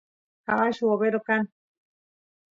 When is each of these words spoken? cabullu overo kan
cabullu 0.45 0.85
overo 0.93 1.19
kan 1.27 1.43